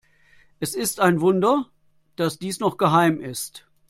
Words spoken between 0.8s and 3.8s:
ein Wunder, dass dies noch geheim ist.